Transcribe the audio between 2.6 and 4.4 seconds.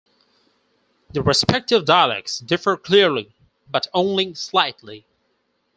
clearly, but only